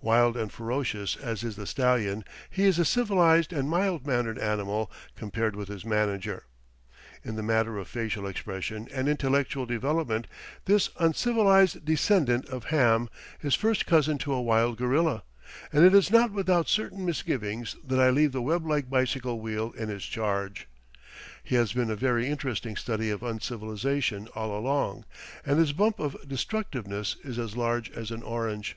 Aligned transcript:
Wild 0.00 0.36
and 0.36 0.52
ferocious 0.52 1.16
as 1.16 1.42
is 1.42 1.56
the 1.56 1.66
stallion, 1.66 2.22
he 2.48 2.66
is 2.66 2.78
a 2.78 2.84
civilized 2.84 3.52
and 3.52 3.68
mild 3.68 4.06
mannered 4.06 4.38
animal 4.38 4.88
compared 5.16 5.56
with 5.56 5.66
his 5.66 5.84
manager. 5.84 6.44
In 7.24 7.34
the 7.34 7.42
matter 7.42 7.76
of 7.78 7.88
facial 7.88 8.28
expression 8.28 8.86
and 8.94 9.08
intellectual 9.08 9.66
development 9.66 10.28
this 10.66 10.90
uncivilized 11.00 11.84
descendant 11.84 12.46
of 12.46 12.66
Ham 12.66 13.08
is 13.42 13.56
first 13.56 13.84
cousin 13.84 14.18
to 14.18 14.32
a 14.32 14.40
wild 14.40 14.76
gorilla, 14.78 15.24
and 15.72 15.84
it 15.84 15.94
is 15.96 16.12
not 16.12 16.30
without 16.30 16.68
certain 16.68 17.04
misgivings 17.04 17.74
that 17.84 17.98
I 17.98 18.10
leave 18.10 18.30
the 18.30 18.40
web 18.40 18.64
like 18.64 18.88
bicycle 18.88 19.40
wheel 19.40 19.72
in 19.76 19.88
his 19.88 20.04
charge. 20.04 20.68
He 21.42 21.56
has 21.56 21.72
been 21.72 21.90
a 21.90 21.96
very 21.96 22.28
interesting 22.28 22.76
study 22.76 23.10
of 23.10 23.22
uncivilization 23.24 24.28
all 24.36 24.56
along, 24.56 25.06
and 25.44 25.58
his 25.58 25.72
bump 25.72 25.98
of 25.98 26.16
destructiveness 26.28 27.16
is 27.24 27.36
as 27.36 27.56
large 27.56 27.90
as 27.90 28.12
an 28.12 28.22
orange. 28.22 28.76